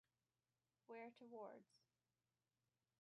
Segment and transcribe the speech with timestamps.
[0.87, 1.75] Where towards?